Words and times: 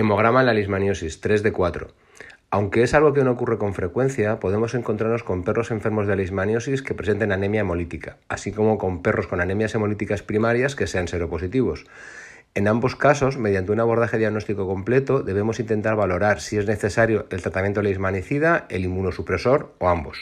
Hemograma 0.00 0.40
en 0.40 0.46
la 0.46 0.54
lismaniosis, 0.54 1.20
3 1.20 1.42
de 1.42 1.52
4. 1.52 1.88
Aunque 2.48 2.82
es 2.82 2.94
algo 2.94 3.12
que 3.12 3.22
no 3.22 3.32
ocurre 3.32 3.58
con 3.58 3.74
frecuencia, 3.74 4.40
podemos 4.40 4.72
encontrarnos 4.72 5.22
con 5.22 5.44
perros 5.44 5.70
enfermos 5.70 6.06
de 6.06 6.16
lismaniosis 6.16 6.80
que 6.80 6.94
presenten 6.94 7.32
anemia 7.32 7.60
hemolítica, 7.60 8.16
así 8.30 8.50
como 8.50 8.78
con 8.78 9.02
perros 9.02 9.26
con 9.26 9.42
anemias 9.42 9.74
hemolíticas 9.74 10.22
primarias 10.22 10.74
que 10.74 10.86
sean 10.86 11.06
seropositivos. 11.06 11.84
En 12.54 12.66
ambos 12.66 12.96
casos, 12.96 13.36
mediante 13.36 13.72
un 13.72 13.80
abordaje 13.80 14.16
diagnóstico 14.16 14.66
completo, 14.66 15.22
debemos 15.22 15.60
intentar 15.60 15.96
valorar 15.96 16.40
si 16.40 16.56
es 16.56 16.66
necesario 16.66 17.26
el 17.28 17.42
tratamiento 17.42 17.82
leishmanicida, 17.82 18.64
el 18.70 18.86
inmunosupresor 18.86 19.74
o 19.80 19.90
ambos. 19.90 20.16